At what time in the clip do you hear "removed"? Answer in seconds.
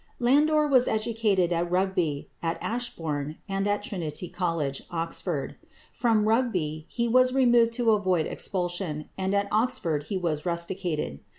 7.35-7.73